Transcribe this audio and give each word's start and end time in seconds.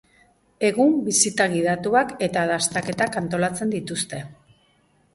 Egun 0.69 0.95
bisita 1.09 1.47
gidatuak 1.53 2.15
eta 2.31 2.49
dastaketak 2.55 3.23
antolatzen 3.25 3.79
dituzte. 3.79 4.27